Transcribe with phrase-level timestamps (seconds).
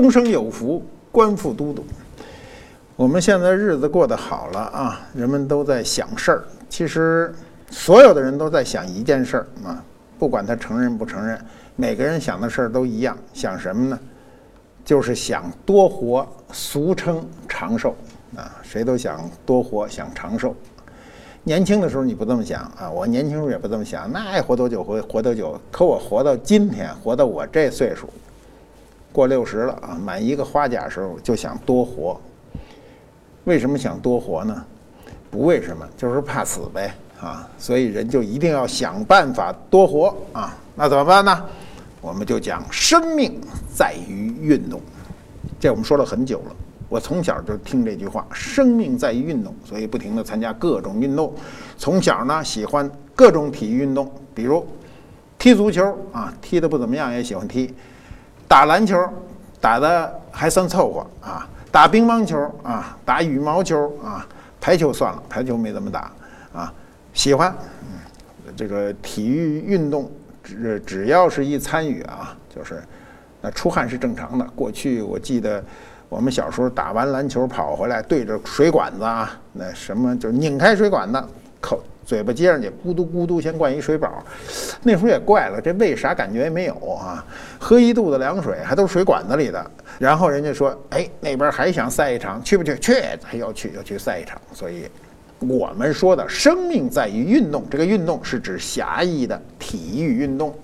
[0.00, 1.84] 终生有福，官复都督。
[2.96, 6.44] 我们现在日子过得好了啊，人们都在想事儿。
[6.68, 7.32] 其实，
[7.70, 9.82] 所有的人都在想一件事儿啊，
[10.18, 11.40] 不管他承认不承认，
[11.76, 13.16] 每个人想的事儿都一样。
[13.32, 13.98] 想什么呢？
[14.84, 17.94] 就是想多活，俗称长寿
[18.34, 18.50] 啊。
[18.62, 20.54] 谁都想多活，想长寿。
[21.44, 25.58] 年轻的时候你不这么想啊，我年轻时候也不这么想，那爱活多久活活多久。
[25.70, 28.08] 可我活到今天，活到我这岁数。
[29.12, 32.20] 过六十了啊，满一个花甲时候就想多活。
[33.44, 34.64] 为什么想多活呢？
[35.30, 37.48] 不为什么，就是怕死呗啊！
[37.58, 40.56] 所以人就一定要想办法多活啊。
[40.74, 41.44] 那怎么办呢？
[42.00, 43.40] 我们就讲生命
[43.74, 44.80] 在于运动。
[45.58, 46.56] 这我们说了很久了，
[46.88, 51.34] 我从小就听这句话：生命在于运动，所以不停的参加各种运动。
[51.76, 54.66] 从小呢喜欢各种体育运动，比如
[55.38, 57.74] 踢足球啊，踢得不怎么样也喜欢踢。
[58.48, 58.98] 打篮球
[59.60, 64.26] 打的还算凑合啊，打乒乓球啊，打羽毛球啊，
[64.60, 66.10] 排球算了，排球没怎么打
[66.52, 66.72] 啊。
[67.12, 67.54] 喜欢，
[68.56, 70.10] 这个体育运动
[70.42, 72.82] 只只要是一参与啊，就是
[73.40, 74.44] 那出汗是正常的。
[74.54, 75.62] 过去我记得
[76.08, 81.22] 我们小时候打完篮球跑回来，对着水管子啊，那什么就拧开水管子，
[81.60, 84.24] 口嘴巴接上去，咕嘟咕嘟先灌一水饱。
[84.82, 87.22] 那时候也怪了，这胃啥感觉也没有啊？
[87.58, 89.70] 喝一肚子凉水，还都是水管子里的。
[89.98, 92.74] 然后人家说：“哎，那边还想赛一场，去不去？
[92.78, 94.86] 去，还要去，要去赛一场。”所以，
[95.40, 100.54] 我们说的生命在于运动，这个运动是指狭义的体育运动。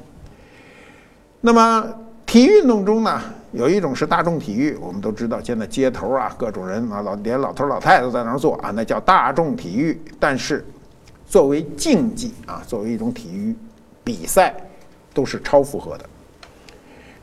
[1.43, 1.95] 那么，
[2.25, 3.21] 体育运动中呢，
[3.53, 10.01] 有一种是大众体育，我们都知道，现在街头啊，各种人啊，老连老头老太太都在那儿做啊，那叫大众体育。
[10.19, 10.65] 但是，
[11.35, 13.53] 作为竞技啊，作为一种体育
[14.05, 14.55] 比赛，
[15.13, 16.05] 都是超负荷的。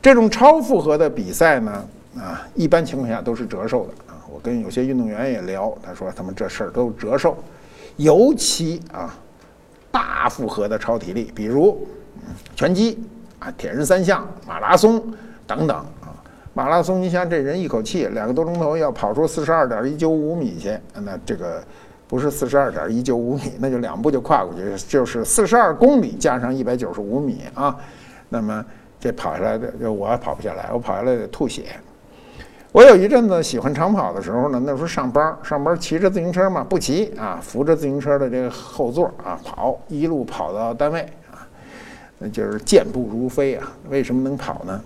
[0.02, 4.20] 这种超负荷的比赛呢，啊，一般情况下都是折寿的啊。
[4.30, 7.34] 我跟有些运动员也聊，他说他们这事儿都折寿，
[7.96, 9.16] 尤其啊，
[9.90, 11.80] 大负荷的超体力，比如
[12.54, 13.02] 拳击
[13.38, 15.02] 啊、铁人三项、马拉松
[15.46, 16.12] 等等啊。
[16.52, 21.64] 马拉松，你想这人一口气两个多钟头要跑出四十二点一九五米去，那这个。
[22.12, 27.74] 不是四十二点一九五米，那就两步就跨过去，就是四十二公里加上一百九十五米啊。
[28.28, 28.62] 那么
[29.00, 31.74] 这跑下来的，就我跑不下来，我跑下来得吐血。
[32.70, 41.00] 我有一阵子喜欢长跑的时候呢，那时候上班，上班骑着自行车嘛，不骑啊，扶着自行车的这个后座啊跑，一路跑到单位
[41.30, 41.48] 啊，
[42.18, 43.72] 那就是健步如飞啊。
[43.88, 44.78] 为什么能跑呢？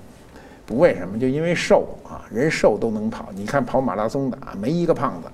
[0.64, 3.30] 不为什么，就因为瘦啊，人瘦都能跑。
[3.34, 5.28] 你看跑马拉松的啊，没一个胖子。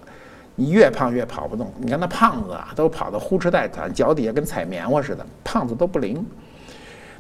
[0.55, 1.73] 你越胖越跑不动。
[1.79, 6.25] 你看那胖子啊，都跑得呼哧带喘，脚底下跟踩棉花似的，胖子都不灵。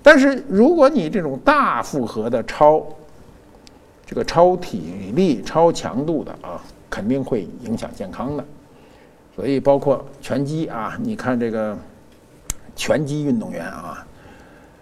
[0.02, 2.84] 但是如果你这种大负荷的超，
[4.04, 6.60] 这个超体力、超强度的啊，
[6.90, 8.44] 肯定会影响健康的。
[9.34, 11.76] 所以包括拳击啊，你看这个
[12.76, 14.06] 拳击运动员啊，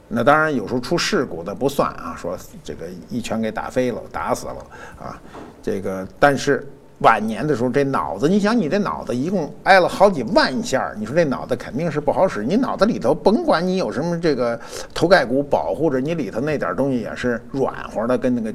[0.08, 4.56] 那当然有时候出事故的不算啊，说这个一拳给打飞了、打死了
[4.98, 5.22] 啊，
[5.62, 6.68] 这个但是。
[7.00, 12.44] 晚年的时候，这脑子，你想，你这脑子一共挨了好几万下你说这脑子肯定是不好使。
[12.44, 14.58] 你脑子里头，甭管你有什么这个
[14.92, 18.52] 头盖骨保护着，你里头那点东西也是软和的，跟那个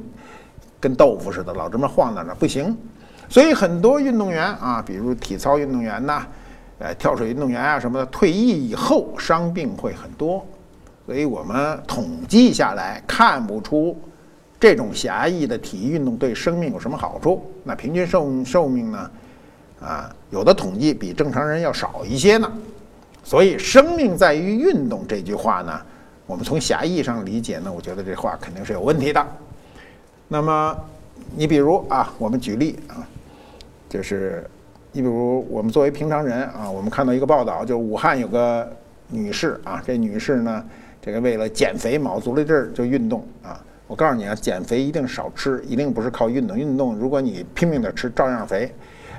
[0.78, 2.76] 跟豆腐似的，老这么晃荡着不行。
[3.28, 6.24] 所以很多运动员啊，比如体操运动员呐，
[6.78, 10.46] 呃，跳水运动员啊什么的，退役以后伤病会很多。
[11.04, 14.00] 所以我们统计下来看不出。
[14.58, 17.42] 这种狭义的体育运动对生命有什么好处？
[17.64, 19.10] 那平均寿寿命呢？
[19.80, 22.50] 啊，有的统计比正常人要少一些呢。
[23.22, 25.78] 所以“生命在于运动”这句话呢，
[26.26, 29.26] 我们从狭义上理解呢，我觉得这话肯定是有问题的。
[30.28, 30.76] 那么，
[31.34, 33.06] 你比如啊，我们举例啊，
[33.88, 34.48] 就是
[34.92, 38.72] 你比如我们作为平常人啊，我们看到一个报道，就武汉有个
[39.08, 40.64] 女士啊，这女士呢，
[41.02, 43.60] 这个为了减肥，卯足了劲儿就运动啊。
[43.86, 46.58] 我告诉你啊，减肥一定少吃，一定不是靠运动。
[46.58, 48.72] 运动，如果你拼命的吃，照样肥。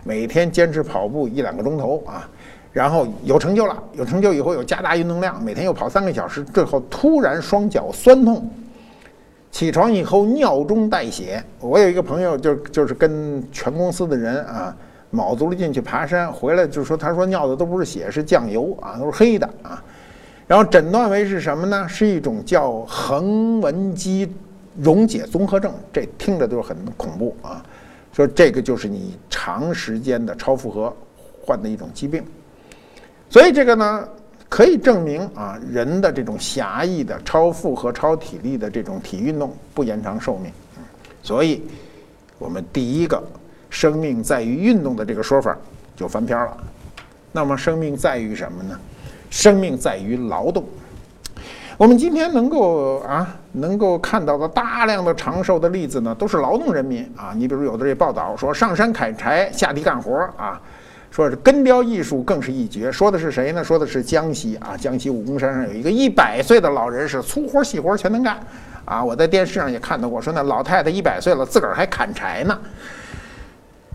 [0.03, 2.29] 每天坚持跑步一两个钟头啊，
[2.71, 8.49] 然后有成就了，有成就以后有加大运动量，每天又跑三个小时，最后突然双脚酸痛，
[9.51, 11.43] 起床以后尿中带血。
[11.59, 14.75] 我有一个朋友，就就是跟全公司的人啊，
[15.09, 19.83] 卯足了劲去爬山，回来就说，他说尿的都不是血，是酱油啊，都是黑的啊。
[20.45, 21.85] 然后诊断为是什么呢？
[21.89, 24.31] 是一种叫横纹肌
[24.79, 27.63] 溶解综合症，这听着就很恐怖啊。
[28.13, 30.95] 说这个就是你长时间的超负荷
[31.45, 32.23] 患的一种疾病，
[33.29, 34.09] 所以这个呢
[34.49, 40.51] 可以证明啊，人的这种狭义的超负荷、超体力的这种体育运动不延长寿命。
[41.21, 41.61] 所以，
[42.39, 43.21] 我们第一个
[43.69, 45.55] “生命在于运动”的这个说法
[45.95, 46.57] 就翻篇了。
[47.31, 48.79] 那么，生命在于什么呢？
[49.29, 50.63] 生命在于劳动。
[51.77, 57.33] 我们今天能够啊，能够看到的大量的长寿的例子呢，都是劳动人民啊。
[57.37, 60.59] 你比如有的这报道说，上山砍柴，下地干活啊，
[61.11, 62.91] 说是根雕艺术更是一绝。
[62.91, 63.63] 说的是谁呢？
[63.63, 68.39] 说的是江西啊，江西武功山上有一个一百岁的老人，是粗活细活全能干
[68.83, 69.03] 啊。
[69.03, 72.57] 我在电视上也看到过，说那老太太一百岁了，自个儿还砍柴呢。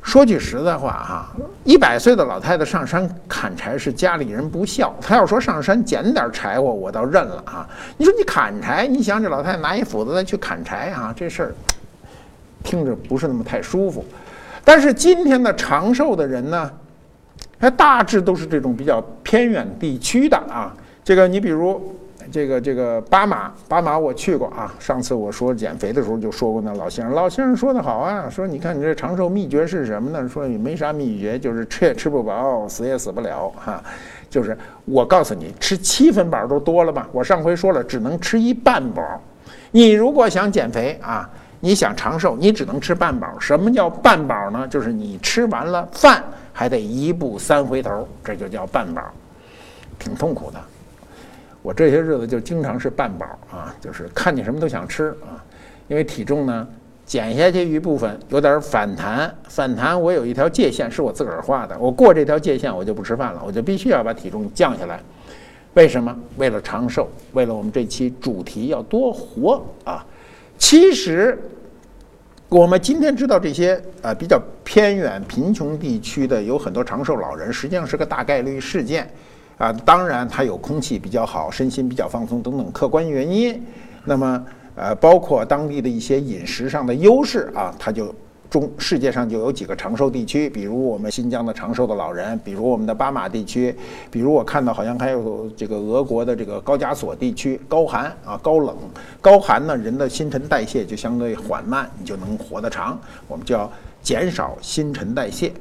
[0.02, 1.32] 说句实在话哈，
[1.64, 4.94] 一百岁的老太太上山砍柴是家里人不孝。
[5.00, 7.66] 她要说上山捡点柴火，我倒认了啊。
[7.96, 11.54] 你说你砍柴，你想这老太太拿一斧子再去砍柴啊，这事儿
[12.62, 14.04] 听着不是那么太舒服。
[14.64, 16.70] 但是今天的长寿的人呢，
[17.58, 20.74] 还大致都是这种比较偏远地区的啊。
[21.04, 21.96] 这个你比如。
[22.30, 24.72] 这个这个巴马，巴马我去过啊。
[24.78, 30.28] 上次我说减肥的时候就说过，那老先生，老先生说的好啊，说你看你这长寿秘诀是什么呢？
[30.28, 33.82] 说你没啥秘诀，就是吃也吃不饱，死也死不了哈。
[34.30, 37.06] 就是我告诉你，吃七分饱都多了吧？
[37.12, 39.02] 我上回说了，只能吃一半饱。
[39.70, 41.28] 你如果想减肥啊，
[41.60, 43.38] 你想长寿，你只能吃半饱。
[43.38, 44.66] 什么叫半饱呢？
[44.68, 49.02] 就是你吃完了饭还得一步三回头，这就叫半饱，
[49.98, 50.58] 挺痛苦的。
[51.62, 55.38] 我这些日子就经常是半饱啊，就是看见什么都想吃啊，
[55.88, 56.66] 因为体重呢
[57.06, 59.32] 减下去一部分，有点反弹。
[59.48, 65.00] 反弹我有一条界限是我自个儿画的，我过这条界限我就不吃饭了，我就必须要把体重降下来。
[65.74, 66.14] 为什么？
[66.36, 70.04] 为了长寿，为了我们这期主题要多活啊。
[70.58, 71.38] 其实
[72.48, 79.08] 我们今天知道这些啊比较偏远贫穷地区的有很多长寿老人，实际上是个大概率事件。
[79.62, 83.62] 啊，当然，它有空气比较好，身心比较放松等等客观原因。
[84.04, 84.44] 那么，
[84.74, 88.12] 呃，包括当地的一些饮食上的优势啊，它就
[88.50, 93.72] 中世界上就有几个长寿地区，比如我们新疆的长寿的老人，比如我们的巴马地区，
[94.10, 98.76] 比如我看到好像还有这个俄国的这个高加索地区，高寒啊，高冷，
[99.20, 102.98] 高寒呢，人的新陈代谢就相对缓慢，你就能活得长。
[103.28, 103.70] 我们叫
[104.02, 105.52] 减少新陈代谢。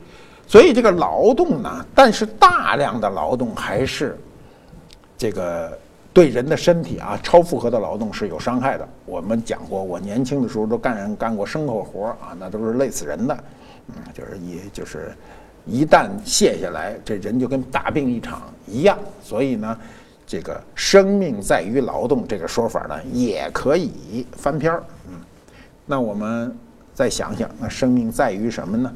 [0.52, 4.18] 所以这个劳动呢，但是大量的劳动还是
[5.18, 5.72] 这个
[6.12, 8.86] 对人的身体啊，超负荷的劳动是有伤害的。
[9.06, 13.44] 我们讲过，我年轻的时候都干干过牲口活啊，那都是累死人的。
[13.88, 15.14] 嗯，就是一就是
[15.66, 19.00] 一旦卸下来，这人就跟大病一场一样。
[19.24, 19.78] 所以呢，
[20.28, 24.84] 这个“生命在于劳动”这个说法呢，也可以翻篇儿。
[25.08, 25.14] 嗯，
[25.86, 26.54] 那我们
[26.94, 28.94] 再想想，那生命在于什么呢？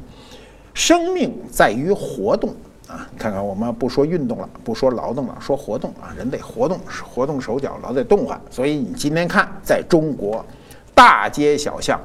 [0.76, 2.50] 生命在于活动
[2.88, 3.08] 啊！
[3.18, 6.14] 看看，我们不说运动了，不说劳动了，说活动啊！
[6.18, 6.78] 人得活动，
[7.10, 8.40] 活动手脚，老得动换。
[8.52, 10.46] 所以你今天看，在中国
[10.94, 11.98] 大街小巷，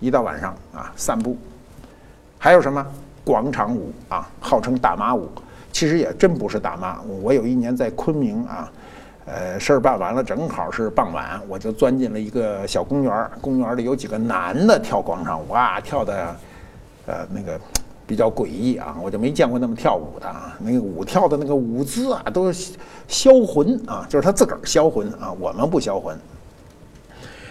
[0.00, 1.36] 一到晚上啊，散步，
[2.38, 2.84] 还有什么
[3.22, 5.28] 广场舞啊，号称大妈舞，
[5.70, 7.02] 其实也真不是大妈。
[7.20, 8.72] 我有一年在昆明啊，
[9.26, 16.34] 呃，事儿办完了，正好是傍晚，我就钻进了一个小公园儿，公园里有几个男的跳广场舞啊，跳的。
[17.06, 17.60] 呃，那个
[18.06, 20.56] 比较诡异啊，我就没见过那么跳舞的啊。
[20.60, 22.72] 那个舞跳的那个舞姿啊，都是
[23.08, 26.16] 销魂啊，就是他自个儿销魂啊，我们不销魂。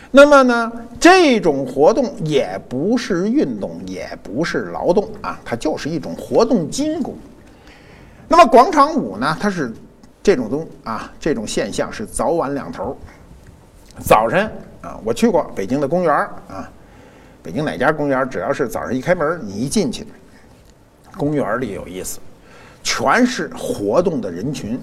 [0.09, 7.17] 那么呢，这种活动也不是运动，也不是劳动啊，它就是一种活动筋骨。
[8.27, 9.73] 那么广场舞呢，它是
[10.23, 12.95] 这种东啊，这种现象是早晚两头。
[13.99, 14.49] 早晨
[14.81, 16.13] 啊，我去过北京的公园
[16.47, 16.69] 啊。
[17.43, 20.05] 北京哪家公园，只要是早上一开门，你一进去，
[21.17, 22.19] 公园里有意思，
[22.83, 24.79] 全是活动的人群。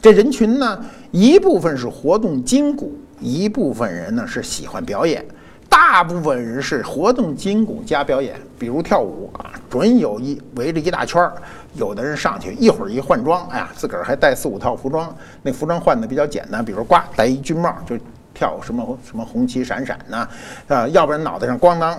[0.00, 5.24] 这人群呢，一部分是活动筋骨，一部分人呢是喜欢表演。
[5.68, 11.34] 大部分人是活动筋骨加表演，比如跳舞啊，准有一围着一大圈儿，
[11.74, 17.98] 有的人上去一会儿一换装，哎呀，自个儿还带四五套服装，那服装换的比较简单，比如呱戴一军帽就。
[18.36, 20.28] 跳什么什么红旗闪闪呢？
[20.68, 21.98] 啊，要不然脑袋上咣当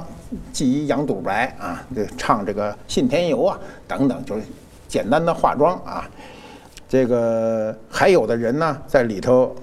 [0.53, 4.43] 系一羊肚白啊，这唱这个信天游啊等等，就是
[4.87, 6.07] 简单的化妆啊。
[6.87, 9.55] 这个还有的人呢，在里头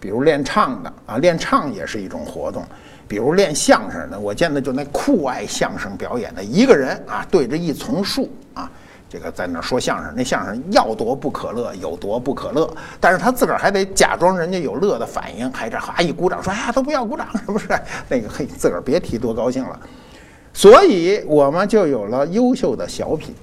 [0.00, 2.64] 比如练唱的啊，练唱也是一种活动。
[3.06, 8.70] 比如练相声的，我见的就那酷爱相声表演的一个人啊，对着一丛树啊，
[9.10, 17.68] 这个在那说相声，那相声要多不可乐有多不可乐，但是他自个儿还得假装人家有乐的反应，还这哈一鼓掌说，哎呀都不要鼓掌，是 不是？
[18.08, 19.80] 那个嘿，自个儿别提多高兴了。
[20.52, 23.34] 所以我们就有了优秀的小品，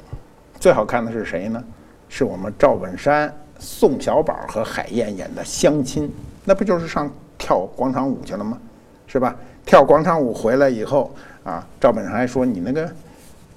[0.57, 1.61] 最好看的是谁呢？
[2.07, 6.09] 是我们赵本山、宋小宝和海燕演的相亲，
[6.45, 8.57] 那不就是上跳广场舞去了吗？
[9.05, 9.35] 是吧？
[9.65, 12.89] 跳广场舞回来以后啊，赵本山还说你那个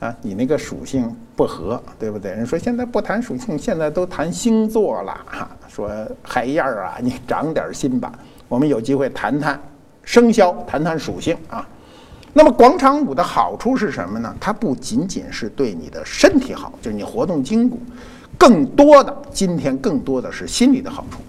[0.00, 2.32] 啊，你那个属性不合，对不对？
[2.32, 5.50] 人说现在不谈属性，现在都谈星座了哈。
[5.70, 5.90] 说
[6.22, 8.12] 海燕儿啊，你长点心吧。
[8.46, 9.58] 我们有机会谈谈
[10.02, 11.66] 生肖，谈谈属性啊。
[12.34, 14.36] 那么广场舞的好处是什么呢？
[14.38, 17.80] 它不仅仅是对你的身体好，就是你活动筋骨，
[18.36, 21.22] 更多的今天更多的是心理的好处。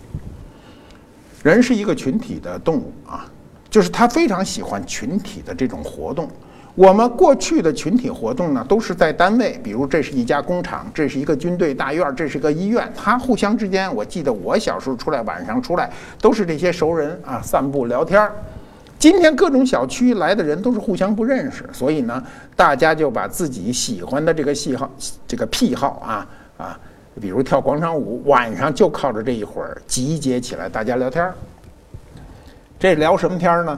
[1.41, 3.25] 人是一个群体的动物啊。
[3.69, 6.29] 就是他非常喜欢群体的这种活动。
[6.75, 12.91] 我们过去的群体活动呢，都是在单位，比如这是一家工厂，这是一个军队大院，这是一个医院。
[12.95, 18.33] 他互相之间，我记得我小时候出来晚上出来，都是这些熟人啊，散步聊天儿。
[18.97, 22.23] 今天各种小区来的人都是互相不认识，所以呢，
[22.55, 24.89] 大家就把自己喜欢的这个喜好、
[25.27, 26.79] 这个癖好啊啊，
[27.19, 31.33] 比如跳广场舞，晚上就靠着这一会儿集结起来，大家聊天儿。
[32.79, 33.77] 这聊什么天儿呢？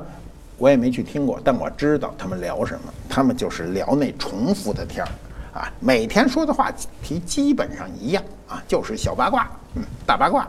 [0.57, 2.93] 我也没去听过，但我知道他们聊什么。
[3.09, 10.47] 他们就是聊那重复的天儿，啊，每天说的话题基本上一样啊，就是小八卦，嗯，大八卦。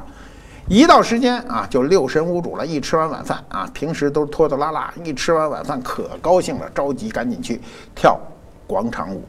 [0.67, 2.67] 一到时间啊，就六神无主了。
[2.67, 7.61] 一吃完晚饭啊，平时都拖拖拉拉，一吃完晚饭可高兴了，着急赶紧去
[7.95, 8.19] 跳
[8.67, 9.23] 广场舞，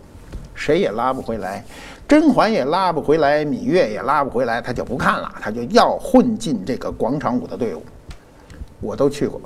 [0.53, 1.61] 谁也拉不回来，
[2.07, 7.83] 甄嬛也拉不回来，芈月也拉不回来，他就不看了，他就要混进这个广场舞的队伍。
[8.79, 9.41] 我都去过，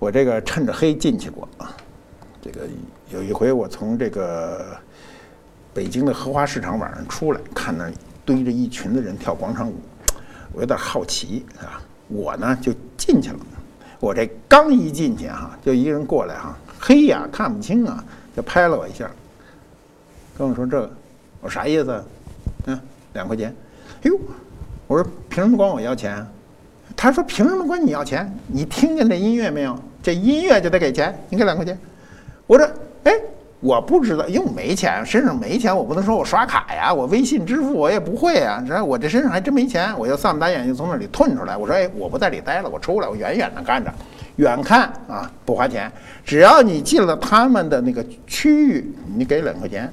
[0.00, 1.76] 我这个趁着黑进去过啊。
[2.42, 2.62] 这个
[3.10, 4.76] 有一回我从这个
[5.74, 7.88] 北京的荷花市场晚上出来，看那
[8.24, 9.74] 堆着一群的人跳广场舞，
[10.52, 11.80] 我有点好奇啊。
[12.08, 13.38] 我呢就进去了，
[14.00, 18.02] 我这刚一进去哈，就一个人过来哈，黑呀看不清啊，
[18.34, 19.08] 就拍了我一下，
[20.36, 20.90] 跟我说这个，
[21.42, 22.04] 我啥意思？
[22.64, 22.80] 嗯，
[23.12, 23.54] 两块钱。
[24.02, 24.18] 哎呦，
[24.88, 26.26] 我说凭什么管我要钱？
[26.96, 28.30] 他说：“凭什么管你要钱？
[28.48, 29.78] 你听见这音乐没有？
[30.02, 31.78] 这音乐就得给钱，你给两块钱。”
[32.46, 32.68] 我说
[33.04, 33.12] ：“哎，
[33.60, 38.64] 我不知道，因为我没钱，身上没钱，我不能说我刷卡呀，我微信支付我也不会啊。
[38.66, 41.56] 这我这身上还真没钱，我就散不打眼睛从那里退出来。
[41.56, 43.92] 我说：‘哎，我不在里待了，我出来，我远远的看着，
[44.36, 45.90] 远看啊不花钱，
[46.24, 49.92] 只要你进了他们的那个区域，你给两块钱，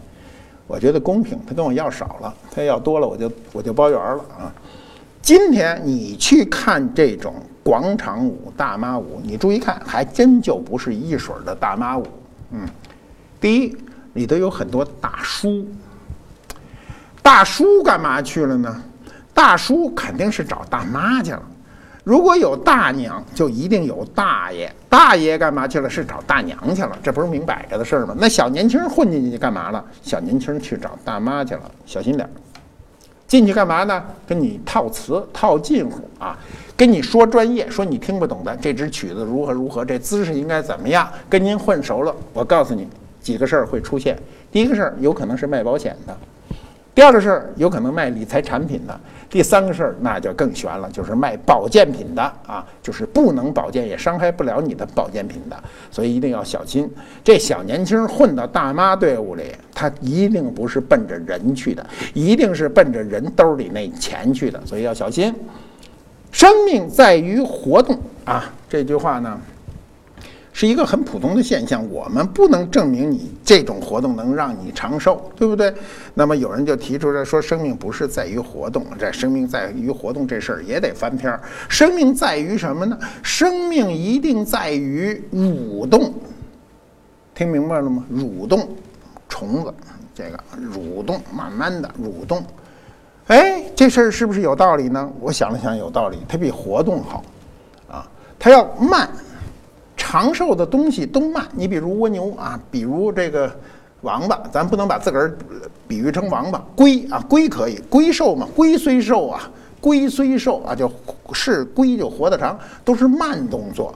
[0.65, 1.39] 我觉得公平。
[1.47, 4.51] 他跟我要少了，他要多了，我就我就包圆了啊。”
[5.21, 7.35] 今天你去看这种
[7.67, 12.07] 广场舞、大妈舞，你注意看，还真就不是一水儿的大妈舞。
[12.51, 12.65] 嗯，
[13.41, 13.77] 第一
[14.13, 15.67] 里头有很多大叔，
[17.21, 18.81] 大叔干嘛去了呢？
[19.33, 21.43] 大叔肯定是找大妈去了。
[22.05, 24.73] 如果有大娘，就一定有大爷。
[24.87, 25.89] 大爷干嘛去了？
[25.89, 26.97] 是找大娘去了。
[27.03, 28.15] 这不是明摆着的事儿吗？
[28.17, 29.85] 那小年轻混进去干嘛了？
[30.01, 32.31] 小年轻去找大妈去了，小心点儿。
[33.27, 34.03] 进去干嘛呢？
[34.25, 36.37] 跟你套词套近乎啊，
[36.77, 38.55] 跟你说专业，说你听不懂的。
[38.61, 41.07] 这支曲子如何如何，这姿势应该怎么样？
[41.29, 42.87] 跟您混熟了，我告诉你
[43.21, 44.17] 几个事儿会出现。
[44.49, 46.17] 第一个事儿有可能是卖保险的。
[46.97, 48.99] 第二个事儿有可能卖理财产品的，
[49.29, 55.55] 第三个事儿那就更悬了，就是卖保健品的啊，就是不能保健也伤害不了你的保健品的，
[55.91, 56.91] 所以一定要小心。
[57.23, 59.43] 这小年轻混到大妈队伍里，
[59.75, 61.85] 他一定不是奔着人去的，
[62.15, 65.31] 一定是奔着人兜里那钱去的，所以要小心。
[66.31, 69.39] 生命在于活动啊，这句话呢。
[70.57, 75.71] 是一个很普通的现象，我们不能证明你这种活动能让你长寿，对不对？
[76.15, 81.39] 那么有人就提出来说，生命不是在于活动，这生命在于活动这事儿也得翻篇儿。
[81.69, 82.97] 生命在于什么呢？
[83.21, 86.11] 生命一定在于蠕动，
[87.35, 88.03] 听明白了吗？
[88.11, 88.67] 蠕动，
[89.29, 89.71] 虫子，
[90.15, 90.39] 这个
[90.73, 92.43] 蠕动，慢慢的蠕动。
[93.27, 95.07] 哎，这事儿是不是有道理呢？
[95.19, 96.17] 我想了想，有道理。
[96.27, 97.23] 它比活动好，
[97.87, 98.09] 啊，
[98.39, 99.07] 它要慢。
[100.09, 103.53] 长寿的东西都慢，你比如蜗牛啊，比如这个
[103.99, 105.37] 王八，咱不能把自个儿
[105.85, 106.65] 比喻成王八。
[106.77, 110.89] 龟啊，龟可以，龟寿嘛，龟虽寿啊，龟虽寿啊，就
[111.33, 113.93] 是龟就活得长，都是慢动作。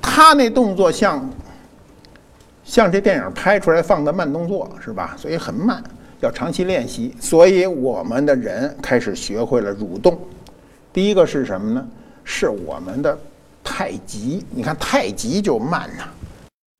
[0.00, 1.28] 他那动作像
[2.62, 5.16] 像这电影拍出来放的慢动作是吧？
[5.18, 5.82] 所以很慢，
[6.20, 7.12] 要长期练习。
[7.18, 10.16] 所以我们的人开始学会了蠕动。
[10.92, 11.84] 第一个是什么呢？
[12.22, 13.18] 是我们的
[13.70, 14.44] 太极。
[14.50, 16.02] 你看太极就慢呐，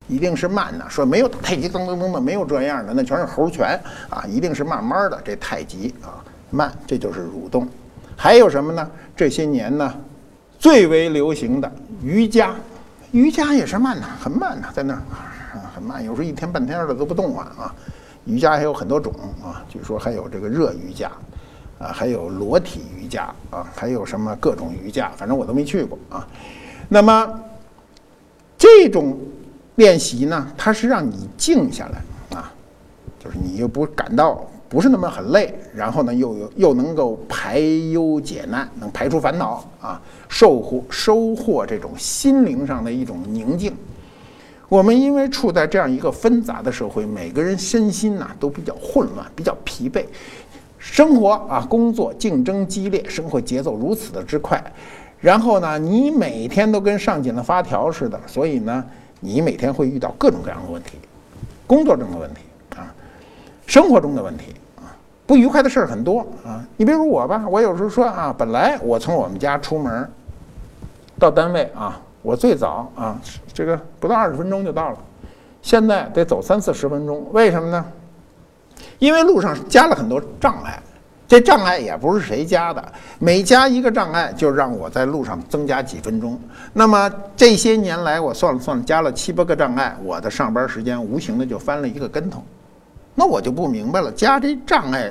[0.07, 0.85] 一定是慢呐。
[0.89, 3.79] 说没有太极噔噔噔的，没有这样的，那全是猴拳
[4.09, 5.17] 啊，一定是慢慢的。
[5.23, 6.19] 这太极啊
[6.49, 7.65] 慢，这就是蠕动。
[8.17, 8.85] 还有什么呢？
[9.15, 9.93] 这些年呢，
[10.59, 11.71] 最为流行的
[12.03, 12.53] 瑜伽，
[13.11, 15.01] 瑜伽也是慢呐，很慢呐，在那儿
[15.73, 17.75] 很慢，有时候一天半天的都不动啊啊。
[18.25, 21.09] 瑜伽还有很多种啊，据说还有这个热瑜伽。
[21.79, 26.27] 啊，还有裸体瑜伽啊，还有什么各种瑜伽，反正我都没去过啊。
[26.93, 27.39] 那么
[28.57, 29.17] 这种
[29.75, 32.51] 练习呢，它是让你静下来啊，
[33.17, 43.73] 就是你又不感到不是那么很累，然后呢又有又能够排忧解难，能排除烦恼啊，收获收获这种心灵上的一种宁静。
[44.67, 50.03] 我们因为处在这样一个纷杂的社会，每个人身心呐都比较混乱，比较疲惫。
[50.77, 54.61] 生活啊，工作竞争激烈，生活节奏如此的之快，
[55.21, 58.83] 然后呢，你每天都跟上紧了发条似的，所以呢，
[59.19, 60.97] 你每天会遇到各种各样的问题，
[61.67, 62.41] 工作中的问题
[62.75, 62.91] 啊，
[63.67, 64.89] 生活中的问题啊，
[65.27, 66.65] 不愉快的事儿很多啊。
[66.75, 70.09] 你比如我吧，我有时候说啊，本来我从我们家出门
[71.19, 73.21] 到单位啊，我最早啊，
[73.53, 74.97] 这个不到二十分钟就到了，
[75.61, 77.85] 现在得走三四十分钟，为什么呢？
[78.97, 80.81] 因为路上加了很多障碍，
[81.31, 86.37] 这障碍也不是谁加的，每加一个障碍就让我在路上增加几分钟。
[86.73, 92.43] 那么这些年来，我算了算，加了七八个障碍，我的上班时间无形的就翻了一个跟头。
[93.15, 95.09] 那我就不明白了，加这障碍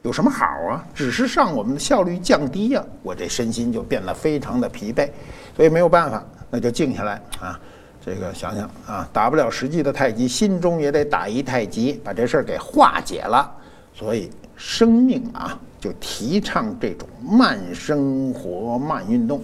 [0.00, 0.82] 有什么好啊？
[0.94, 5.06] 只是让我们的效率降低呀，我这身心就变得非常的疲惫，
[5.54, 7.60] 所以没有办法，那就静下来啊。
[8.02, 13.52] 这个想想啊，打不了实际的太极，心中也得打一太极，把这事儿给化解了。
[13.92, 19.40] 所以生命啊，就提倡这种慢生活、慢运动。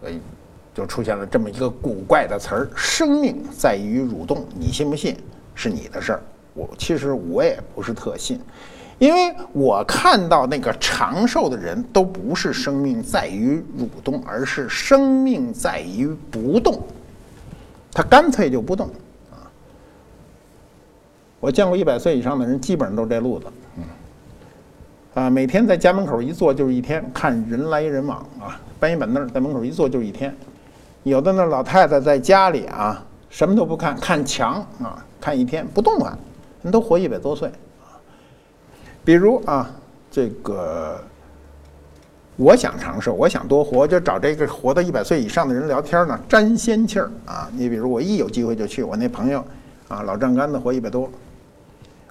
[0.00, 0.18] 所以
[0.74, 4.44] 就出现了这么一个古怪的词儿：生命在于蠕动。
[4.58, 5.16] 你信不信
[5.54, 6.22] 是你的事儿。
[6.54, 8.40] 我其实我也不是特信，
[8.98, 16.82] 因为我看到那个长寿的人都不是生命在于蠕动，而是生命在于不动。
[17.92, 18.88] 他干脆就不动，
[19.30, 19.46] 啊！
[21.40, 23.46] 我见过一百岁以上的人，基本上都是这路子，
[25.18, 30.32] 啊，每天在家门口一坐就是一天，看人来人往啊，搬一板凳在门口一坐就是一天。
[31.02, 36.16] 有的那老太太在家里啊，什么都不看，看墙啊，看一天不动弹，
[36.62, 37.48] 人都活一百多岁
[37.80, 37.98] 啊。
[39.04, 39.68] 比如啊，
[40.08, 40.96] 这个。
[42.36, 47.50] 我想长寿，我想多活，就找这个活到一百岁以上的人聊天呢，沾仙气儿啊！
[47.52, 49.44] 你比如我一有机会就去，我那朋友
[49.88, 51.10] 啊，老丈杆子活一百多，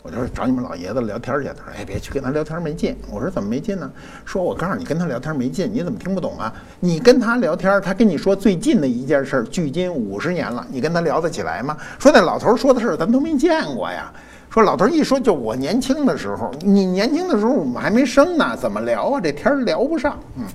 [0.07, 1.49] 我就说找你们老爷子聊天去。
[1.49, 3.91] 他说：“哎，别去跟他聊天没劲。”我说：“怎么没劲呢？”
[4.23, 6.53] 说：“我告诉你，跟他聊天没劲，你怎么听不懂啊？
[6.79, 11.75] 你跟他聊天，他跟你说最近的一件事，距今五十年了，你跟他聊得起来吗？
[11.99, 14.09] 说那老头说的事儿，咱都没见过呀。”
[14.49, 19.19] 说老头一说就我年轻的时候，你年轻的时候我们还没生呢，怎么聊啊？
[19.19, 20.17] 这天聊不上。
[20.37, 20.45] 嗯，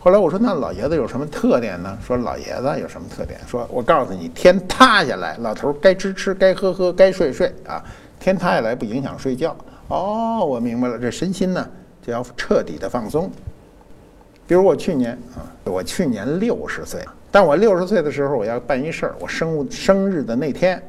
[0.00, 1.96] 后来我说那老爷子有什么特点呢？
[2.04, 3.38] 说老爷子有什么特点？
[3.46, 7.84] 说我告诉你，天塌下来，老头该吃吃，该喝喝，该睡睡啊。
[8.24, 9.54] 天塌下来不影响睡觉。
[9.88, 11.68] 哦，我明白了，这身心呢
[12.00, 13.30] 就要彻底的放松。
[14.48, 20.82] 比如我去年啊，我去年六十岁，但我六十岁的时候我要办一事儿，我生生日的那天。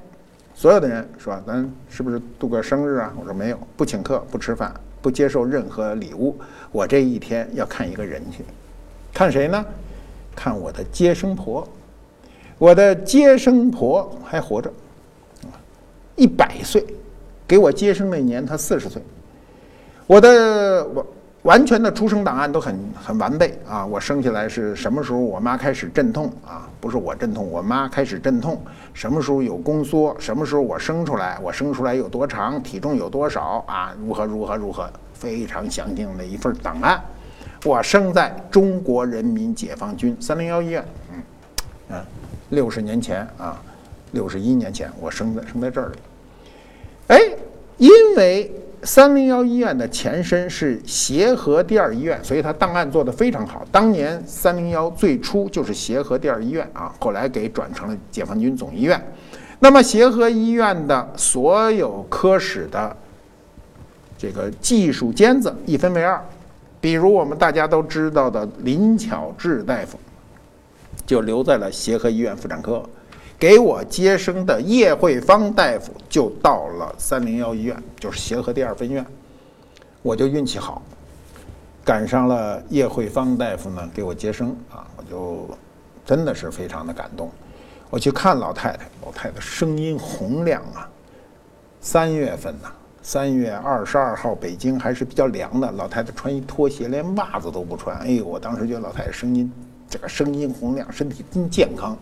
[0.53, 6.37] 所有的人说：“咱是不是度个生日啊？”我说：“没有，不请客，不吃饭，不接受任何礼物。
[6.71, 8.45] 我这一天要看一个人去，
[9.13, 9.65] 看谁呢？
[10.33, 11.67] 看我的接生婆。
[12.57, 14.71] 我的接生婆还活着，
[16.15, 16.85] 一百岁，
[17.47, 19.01] 给我接生那年他四十岁。
[20.07, 21.05] 我的我。”
[21.45, 23.85] 完全的出生档案都很很完备啊！
[23.85, 25.19] 我生下来是什么时候？
[25.19, 26.67] 我妈开始阵痛啊？
[26.81, 28.59] 不是我阵痛，我妈开始阵痛。
[28.95, 30.15] 什么时候有宫缩？
[30.17, 31.37] 什么时候我生出来？
[31.43, 32.59] 我生出来有多长？
[32.63, 33.63] 体重有多少？
[33.67, 33.95] 啊？
[34.01, 34.89] 如何如何如何？
[35.13, 36.99] 非常详尽的一份档案。
[37.63, 41.23] 我生在中国人民解放军三零幺医院，嗯
[41.89, 42.05] 嗯，
[42.49, 43.61] 六十年前啊，
[44.13, 45.95] 六十一年前我生在生在这里。
[47.07, 47.19] 哎，
[47.77, 48.51] 因为。
[48.83, 53.65] 三零幺医院的前身是协和第二医院，所以它档案做得非常好。
[53.71, 59.03] 当年三零幺最初就是协和第二医院啊，后来给转成了解放军总医院。
[59.57, 62.95] 那么协和医院的所有科室的
[64.19, 66.23] 这个技术尖子一分为二，
[66.79, 69.99] 比如我们大家都知道的林巧稚大夫，
[71.07, 72.87] 就留在了协和医院妇产科。
[73.37, 79.05] 给我接生的叶慧芳大夫就到了三零幺医院，就是协和第二分院。
[80.01, 80.81] 我就运气好，
[81.83, 85.49] 赶上了叶慧芳大夫呢给我接生啊，我就
[86.05, 87.29] 真的是非常的感动。
[87.89, 90.89] 我去看老太太，老太太声音洪亮啊。
[91.81, 92.71] 三月份呐，
[93.01, 95.71] 三月二十二号，北京还是比较凉的。
[95.73, 97.97] 老太太穿一拖鞋，连袜子都不穿。
[97.97, 99.51] 哎呦，我当时觉得老太太声音，
[99.89, 101.97] 这个声音洪亮，身体真健康。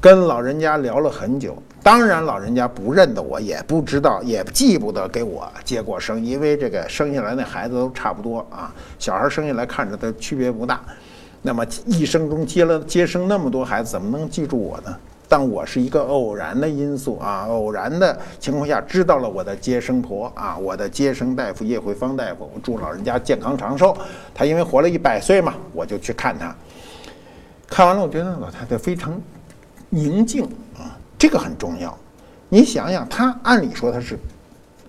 [0.00, 10.80] 跟老人家聊了很久，当然老人家不认得我，也不知道，也记不得给我接过生，因为这个生下来那孩子都差不多啊，小孩生下来看着都区别不大。
[11.42, 14.96] 那么一生中接了接生那么多孩子，怎么能记住我呢？
[15.28, 23.96] 但我是一个偶然的因素啊，偶然的情况下知道了我的接生婆啊，我的接生大夫叶慧芳大夫，祝老人家健康长寿。
[24.34, 26.54] 他因为活了一百岁嘛，我就去看他。
[27.68, 29.20] 看完了，我觉得老太太非常
[29.90, 30.44] 宁静
[30.76, 31.96] 啊，这个很重要。
[32.48, 34.18] 你想想，她按理说她是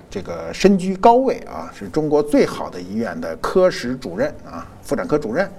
[0.09, 5.49] 这个身居高位啊，是中国最好的医院的科室主任啊，妇产科主任。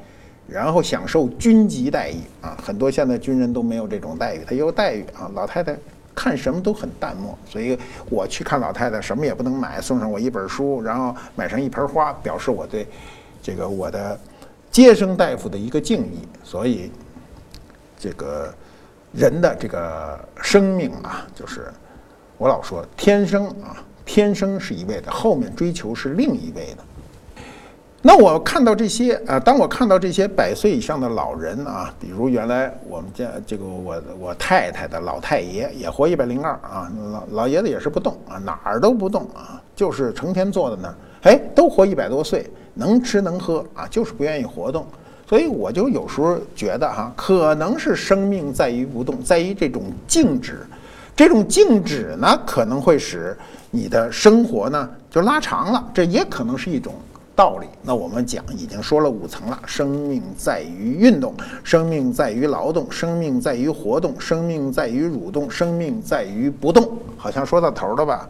[0.51, 5.31] 然后享受军级待遇啊，很多现在军人都没有这种待遇，他有待遇啊。
[5.35, 5.77] 老太太
[6.14, 12.87] 看什么都很淡漠，所以我去看老太太，什么也不能买，送上我一本书，然后买上一盆花，表示我对
[13.42, 14.18] 这个我的
[14.70, 16.27] 接生大夫的一个敬意。
[16.42, 16.90] 所以，
[17.98, 18.51] 这个
[19.12, 21.73] 人的这个生命啊，就是
[22.37, 26.85] 我老说，天生啊，天生是一位的，后面追求是另一位的。
[28.01, 44.87] 那我看到这些啊，当我看到这些百岁以上的老人啊，比如原来我们家这个我我太太的老太爷也活一百零二啊，老老爷子也是不动啊，哪儿都不动啊，就是成天坐在那儿，哎，都活一百多岁，能吃能喝啊，就是不愿意活动。
[45.29, 50.67] 所以我就有时候觉得哈，可能是生命在于不动，在于这种静止，
[51.14, 53.37] 这种静止呢，可能会使
[53.71, 56.95] 你的生活呢就拉长了，这也可能是一种。
[57.37, 59.57] 道理，那我们讲已经说了五层了。
[59.64, 66.99] 生命在于运动，生命在于劳动，生命在于活动，生命在于蠕动，生命在于不动。
[67.17, 68.29] 好像说到头了吧？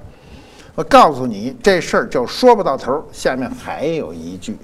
[0.75, 3.03] 我告诉你，这事儿就说不到头。
[3.11, 4.55] 下面还有一句，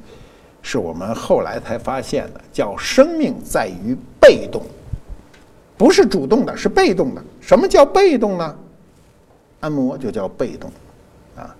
[0.66, 4.62] 是我们后来才发现的，叫生命在于被动，
[5.76, 7.22] 不是主动的，是被动的。
[7.38, 8.56] 什么叫被动呢？
[9.60, 10.70] 按摩就叫被动。
[11.36, 11.54] 啊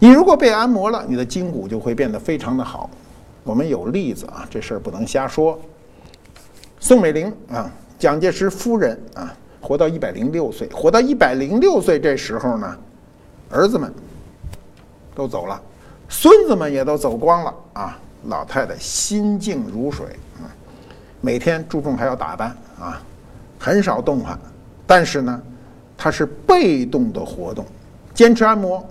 [0.00, 2.90] 你如果被按摩了，你的筋骨就会变得非常的好。
[3.44, 5.56] 我们有例子啊，这事儿不能瞎说。
[6.80, 7.70] 宋美龄啊，
[8.00, 12.76] 蒋介石夫人啊，活到一百零六岁，活到一百零六岁这时候呢，
[13.48, 13.94] 儿子们
[15.14, 15.62] 都走了，
[16.08, 17.98] 孙子们也都走光了啊。
[18.26, 20.06] 老太太心静如水，
[20.38, 20.46] 嗯，
[21.20, 23.02] 每天注重还要打扮啊，
[23.58, 24.38] 很少动弹，
[24.86, 25.42] 但是呢，
[25.96, 27.64] 她是被动的活动，
[28.14, 28.84] 坚持按摩。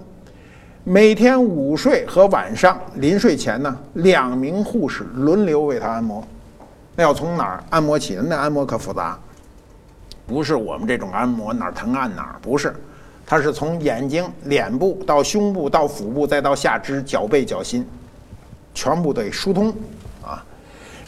[0.83, 6.21] 每天午睡和晚上临睡前呢，两名护士轮流为她按摩。
[6.95, 8.23] 那要从哪儿按摩起呢？
[8.27, 9.17] 那按摩可复杂，
[10.27, 12.75] 不是我们这种按摩哪儿疼按哪儿，不是，
[13.25, 17.87] 它是从眼睛、脸部到胸部到腹部再到下肢、脚背、脚心，
[18.73, 19.69] 全部得疏通
[20.21, 20.43] 啊。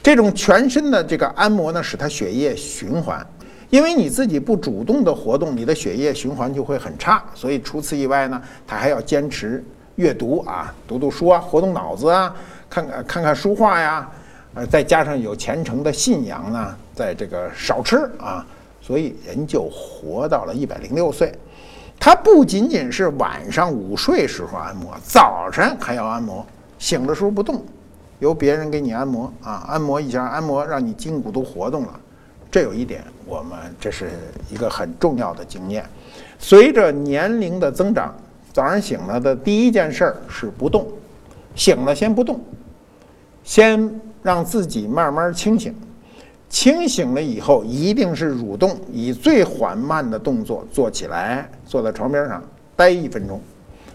[0.04, 3.26] 这种全身的这个按摩呢，使他血液循环。
[3.72, 9.62] 因为你自己不主动的活动，你的血液循环就会很差，所以除此以外呢，他还要坚持
[9.96, 12.34] 阅读啊，读读书啊，活动脑子啊，
[12.70, 14.08] 看看看看书画呀，
[14.54, 18.46] 呃，再加上有虔诚的信仰呢，在这个少吃啊，
[18.80, 21.34] 所以人就活到了一百零六岁。
[22.00, 26.46] 他不仅仅是晚上午睡时候按摩，早晨还要按摩，
[26.86, 27.64] 醒的时候不动，
[28.20, 32.00] 由别人给你按摩啊，按摩一下，按摩让你筋骨都活动了。
[32.52, 34.12] 这有一点，我们这是
[34.52, 35.84] 一个很重要的经验。
[36.38, 38.14] 随着年龄的增长，
[38.54, 40.88] 早上醒了的第一件事儿是不动，
[41.56, 42.40] 醒了先不动，
[43.44, 45.74] 先让自己慢慢清醒。
[46.50, 52.44] 清醒了以后，一定是蠕动，以最缓慢的动作坐起来，坐在床边上
[52.76, 53.42] 待一分钟、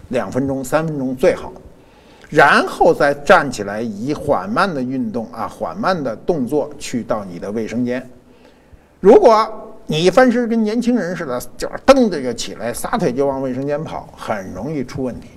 [0.09, 1.53] 两分钟、三分钟最好，
[2.31, 8.09] 然后再站起来，以缓慢的运动啊，缓慢的动作去到你的卫生间。
[9.01, 15.27] 如果你翻身跟年轻人似的，就蹬着就起来，撒腿就往卫生间跑，很容易出问题。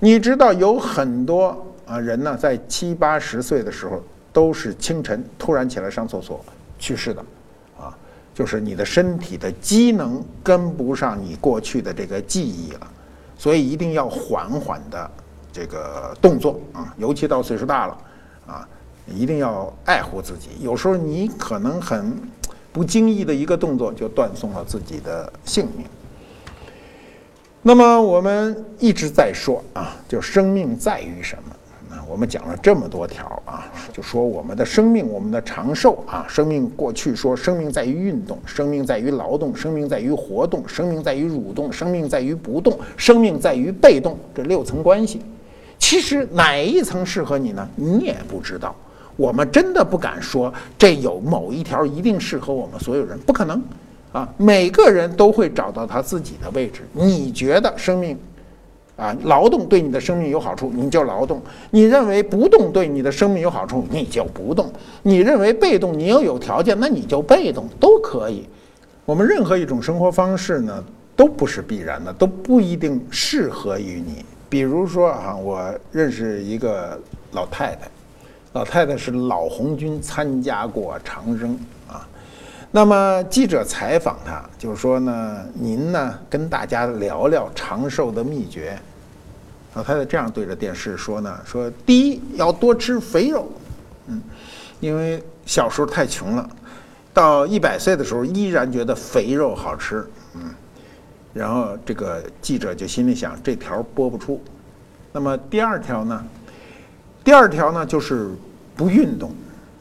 [0.00, 6.44] 你知道有很多啊人呢，在七八十岁的时候，都是清晨突然起来上厕所
[6.76, 7.24] 去世的，
[7.78, 7.96] 啊，
[8.34, 12.86] 就是你的身体的机能跟不上你过去的这个记忆了，
[13.38, 15.08] 所以一定要缓缓的
[15.56, 17.98] 这个动作啊，尤其到岁数大了
[18.46, 18.68] 啊，
[19.06, 20.50] 一定要爱护自己。
[20.60, 22.12] 有时候你可能很。
[22.76, 25.86] 不经意的一个动作就断送了自己的性命。
[27.62, 31.56] 那么我们一直在说啊，就生命在于什么？
[31.88, 33.64] 那我们讲了这么多条啊，
[33.94, 45.22] 就说我们的生命，我们的长寿啊，生命过去说生命在于运动，生命在于劳动，生命在于活动，生命在于蠕动，生命在于不动，生命在于被动，这六层关系，
[45.88, 47.68] 其实哪一层适合你呢？
[47.76, 48.74] 你也不知道。
[49.14, 53.62] 我们真的不敢说这有某一条一定适合我们所有人，不可能
[54.10, 54.28] 啊！
[54.36, 56.80] 每个人都会找到他自己的位置。
[56.92, 58.18] 你觉得生命？
[58.96, 61.38] 啊，劳动对你的生命有好处，你就劳动；
[61.70, 64.66] 你认为不动对你的生命有好处，你就不动；
[65.04, 68.44] 你认为被动，你要有条件，那你就被动，都可以。
[69.04, 70.82] 我们任何一种生活方式呢，
[71.14, 74.24] 都不是必然的，都不一定适合于你。
[74.56, 76.98] 比如说啊，我认识一个
[77.32, 77.90] 老太太，
[78.54, 82.08] 老太太是老红军，参加过长征啊。
[82.70, 88.78] 那么记者采访她，就是说呢，您呢跟大家聊聊长寿的秘诀。
[89.74, 93.46] 老太太这样对着电视说呢：“说第一要多吃肥肉，
[94.06, 94.22] 嗯，
[94.80, 96.48] 因为小时候太穷了，
[97.12, 100.02] 到一百岁的时候依然觉得肥肉好吃，
[100.34, 100.44] 嗯。
[101.36, 104.40] 然后这个记者就心里想，这条播不出。
[105.12, 106.24] 那么第二条呢？
[107.22, 108.30] 第二条呢就是
[108.74, 109.32] 不运动，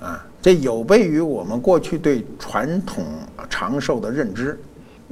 [0.01, 3.03] 啊。”这有悖于我们过去对传统
[3.49, 4.59] 长寿的认知。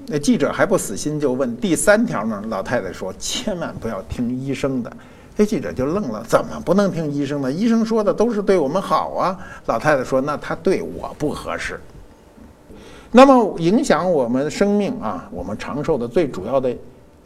[0.06, 2.44] 那记者还不死心，就问第三条呢？
[2.50, 4.92] 老太太说：“千万不要听医生的。”
[5.36, 7.52] 这记者就愣了：“怎么不能听医生的？
[7.52, 11.80] 医生说的都是对我们好啊！”老太太说：“那他对我不合适。”
[13.16, 16.76] 那么影响我们生命啊，我们长寿的最主要的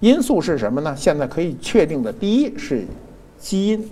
[0.02, 0.94] 因素是什么呢？
[0.98, 2.86] 现在可以确定的，第一是
[3.40, 3.90] 基因。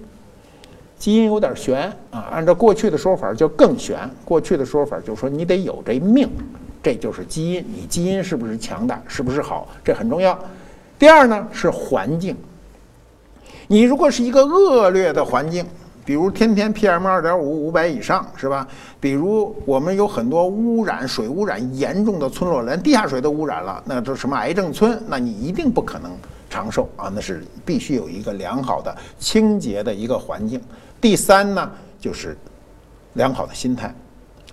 [0.98, 3.98] 基因有点悬啊，按照过去的说法就更悬。
[4.24, 6.30] 过去的说法就是说你得有这命，
[6.84, 7.66] 这就是基因。
[7.74, 10.38] 你基因是不是强大，是不是好，这很重要。
[10.98, 12.36] 第二呢是环境，
[13.68, 15.66] 你如果是一个恶劣的环境，
[16.06, 18.68] 比如天天 PM 二点五五百以上，是吧？
[19.00, 26.12] 比如我们有很多污染，水污染严重的村落，连地下水都污染了，那这什么癌症村，那你一定不可能
[26.48, 27.12] 长寿啊！
[27.14, 30.62] 那是必须有一个良好的、清洁的一个环境。
[31.02, 32.38] 第三呢，就是
[33.14, 33.94] 良好的心态，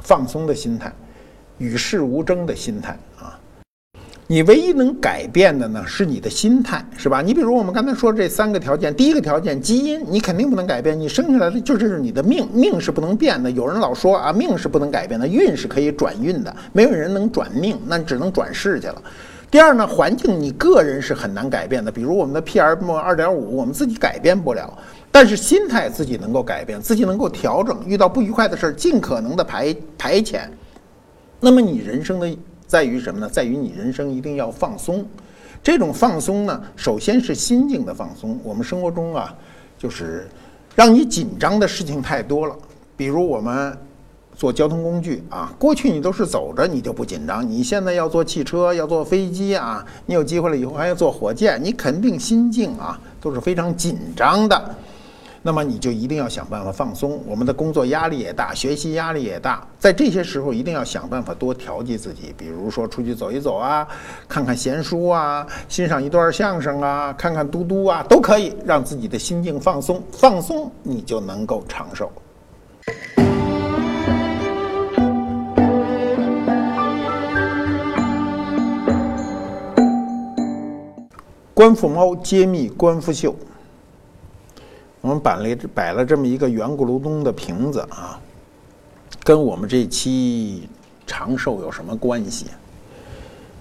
[0.01, 0.91] 放松的心态，
[1.59, 3.39] 与世无争的心态啊。
[4.33, 7.21] 你唯一能改变的呢，是你的心态，是吧？
[7.21, 13.51] 你比如我们刚才说这三个条件，第一个条件基因，你肯定不能改变，你生下来的就是你的命，命是不能变的。
[13.51, 19.03] 有人老说啊，命是不能改变的，运是可以转运的，没有人能转命，那只能转世去了。
[19.51, 24.79] 第二呢，环境你个人是很难改变的，比如我们的 PM 二点五，我们自己改变不了。
[25.11, 30.41] 但是心态自己能够改变，自己能够调整，遇到不愉快的事儿，尽可能的排排遣。
[31.39, 32.35] 那么你人生的
[32.73, 33.29] 在于什么呢？
[33.29, 35.05] 在于你人生一定要放松。
[35.63, 38.41] 这种放松呢，首先是心境的放松。
[38.43, 39.37] 我们生活中啊，
[39.79, 40.27] 就是
[40.75, 42.57] 让你紧张的事情太多了。
[42.97, 43.77] 比如我们
[44.35, 47.47] 坐交通工具啊，过去你都是走着，你就不紧张。
[47.47, 54.75] 你现在要坐汽车，要坐飞机啊，你有机会了以后还要坐火箭，你肯定心境啊都是非常紧张的。
[55.45, 57.21] 那么你就一定要想办法放松。
[57.27, 62.33] 我们的工作压力也大，学习压力也大，在这些时候一定要想办法多调剂自己。
[62.39, 63.87] 比如说出去走一走啊，
[64.29, 70.01] 看看闲书啊，欣赏一段相声啊，看看嘟嘟啊，都可以让自己的心境放松。
[70.13, 72.11] 放松，你就能够长寿。
[81.53, 83.35] 官复猫揭秘官复秀。
[85.03, 88.19] 我们摆了摆了这么一个圆咕噜咚的瓶子啊，
[89.25, 90.69] 跟我们这期
[91.05, 92.47] 长寿有什么关系？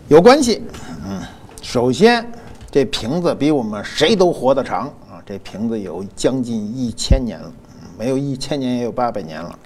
[0.07, 0.61] 有关系，
[1.03, 1.19] 嗯，
[1.59, 2.23] 首先
[2.69, 7.51] 这瓶子比我们谁都活得长啊，这瓶子有将近一千年了，
[7.97, 9.57] 没有一千年也有八百年了。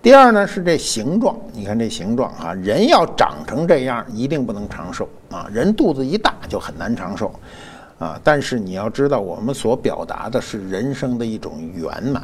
[0.00, 7.30] 第二呢是这形状，你看这形状啊，人要长成这样一定不能长寿啊，人肚子一大就很难长寿。
[7.98, 8.20] 啊！
[8.22, 12.22] 但是你要知道，我们所表达的是人生的一种圆满。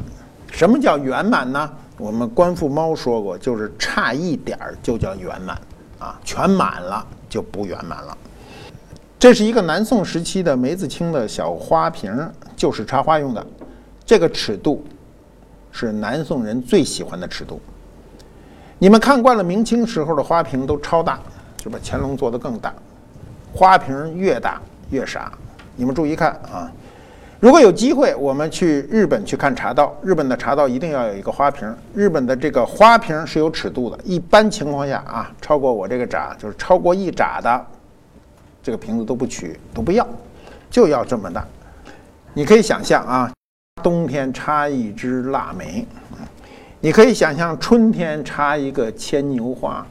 [0.51, 1.69] 什么叫圆满呢？
[1.97, 5.59] 我们观复猫说过，就是差一点儿就叫圆满
[5.99, 8.17] 啊，全满了就不圆满了。
[9.17, 12.13] 这是一个南宋时期的梅子青的小花瓶，
[12.55, 13.45] 就是插花用的。
[14.05, 14.85] 这个尺度
[15.71, 17.59] 是南宋人最喜欢的尺度。
[18.77, 21.19] 你们看惯了明清时候的花瓶都超大，
[21.63, 21.79] 是吧？
[21.83, 22.73] 乾隆做的更大，
[23.53, 25.31] 花瓶越大越傻。
[25.75, 26.71] 你们注意看啊！
[27.39, 31.71] 如果有机会，我们去日本去看茶道，日本的茶道一定要有一个花瓶。
[31.93, 37.65] 日本的这个花瓶是有尺度的，一般情况下啊，超过我这个闸，就是超过一盏的
[38.63, 40.07] 这个瓶子都不取，都不要，
[40.69, 41.45] 就要这么大。
[42.33, 43.31] 你可以想象啊。
[43.83, 45.85] 冬天插一枝腊梅，
[46.79, 49.85] 你可以想象春天插一个牵牛花，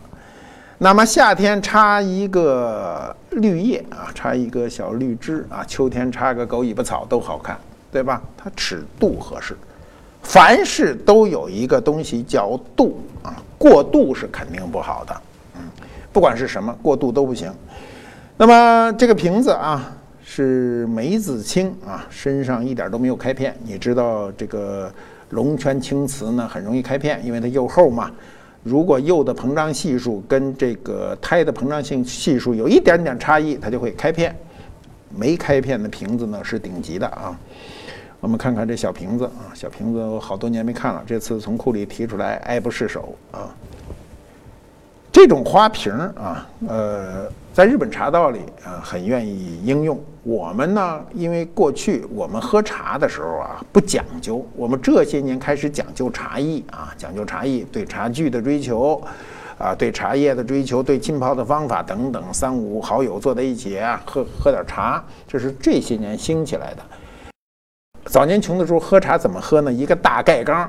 [0.78, 7.58] 那么夏天插一个绿叶啊，插一个小绿枝啊，秋天插个狗尾巴草都好看，
[7.90, 8.22] 对吧？
[8.36, 9.56] 它尺度合适，
[10.22, 15.20] 凡事都有一个东西叫度啊，过度是肯定不好的，
[15.56, 15.62] 嗯，
[16.12, 17.52] 不管是什么，过度都不行。
[18.36, 19.90] 那么这个瓶子啊。
[20.26, 23.54] 是梅子青啊，身上一点都没有开片。
[23.62, 24.90] 你知道这个
[25.28, 28.10] 龙泉青瓷呢，很容易开片，因为它釉厚嘛。
[28.64, 34.34] 如果釉的膨胀系数跟这个胎的膨胀性系数有一点点差异，它就会开片。
[35.16, 37.38] 没开片的瓶子呢是顶级的啊。
[38.20, 43.54] 我们看看这小瓶子啊，小瓶子我好多年没看了，这次从库里提出来，爱不释手啊。
[45.14, 47.30] 这种花瓶啊，呃。
[47.54, 49.96] 在日本茶道里，呃，很愿意应用。
[50.24, 54.44] 我们呢，因为过去我们喝茶的时候啊，不讲究。
[54.56, 59.00] 我们这些年开始讲究茶艺啊，讲究茶艺，对茶具的追求，
[59.56, 62.20] 啊，对茶叶的追求，对浸泡的方法等等。
[62.32, 66.82] 三五好友坐在一起啊，喝喝点茶，这是这些年兴起来的。
[68.06, 69.72] 早年穷的时候喝茶怎么喝呢？
[69.72, 70.68] 一个大盖缸。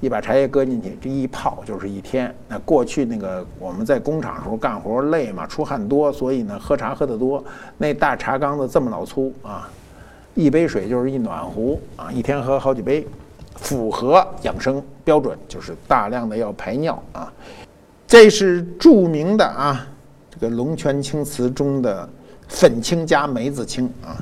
[0.00, 2.34] 一把茶叶搁进去，这一泡就是一天。
[2.48, 7.44] 那过去那个我们在工厂的时候干活累嘛，出汗多，所以呢喝茶喝得多。
[7.76, 9.68] 那大茶缸子这么老粗啊，
[10.34, 13.06] 一杯水就是一暖壶啊，一天喝好几杯，
[13.56, 17.30] 符合养生标准，就是大量的要排尿啊。
[18.06, 19.86] 这是著名的啊，
[20.30, 22.08] 这个龙泉青瓷中的
[22.48, 24.16] 粉青加梅子青啊。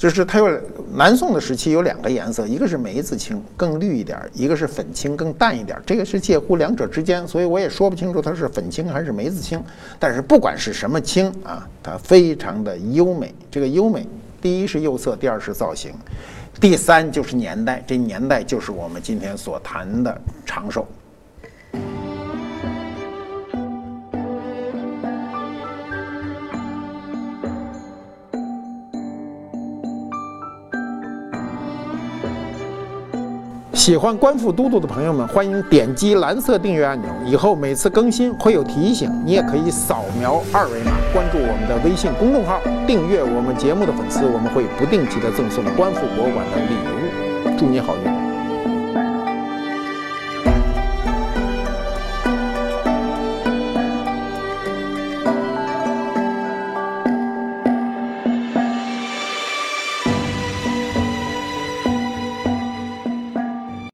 [0.00, 0.58] 就是它有
[0.94, 5.78] 南宋的时期有两个颜色，一个是梅子青更绿一点，一个是粉青更淡一点。
[5.84, 9.62] 这个是介乎两者之间，所以我也说不清楚它是粉青还是梅子青。
[9.98, 13.34] 但是不管是什么青啊，它非常的优美。
[13.50, 14.06] 这个优美，
[14.40, 15.92] 第一是釉色，第二是造型，
[16.58, 17.84] 第三就是年代。
[17.86, 20.88] 这年代就是我们今天所谈的长寿。
[33.80, 39.10] 喜欢观复都督的朋友们，欢迎点击蓝色订阅按钮，以后每次更新会有提醒。
[39.24, 47.58] 你也可以扫描二维码关注我们的微信公众号，订阅我们节目的粉丝，我们会不定期的赠送观复博物馆的礼物。
[47.58, 48.29] 祝你好运！